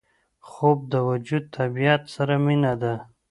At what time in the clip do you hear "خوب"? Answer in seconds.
0.49-0.79